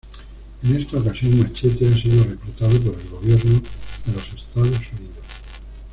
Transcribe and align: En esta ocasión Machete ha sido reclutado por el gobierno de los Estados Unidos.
En 0.63 0.77
esta 0.77 0.97
ocasión 0.97 1.37
Machete 1.37 1.85
ha 1.87 1.93
sido 1.93 2.23
reclutado 2.23 2.71
por 2.81 2.99
el 2.99 3.07
gobierno 3.09 3.61
de 4.07 4.13
los 4.13 4.27
Estados 4.29 4.79
Unidos. 4.99 5.27